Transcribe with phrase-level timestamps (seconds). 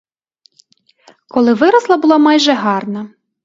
[1.27, 3.09] Коли виросла, була майже гарна.